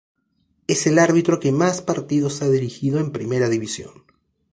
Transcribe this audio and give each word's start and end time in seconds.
Es 0.65 0.87
el 0.87 0.97
árbitro 0.97 1.39
que 1.39 1.51
más 1.51 1.83
partidos 1.83 2.41
ha 2.41 2.49
dirigido 2.49 2.99
en 2.99 3.11
Primera 3.11 3.49
División. 3.49 4.07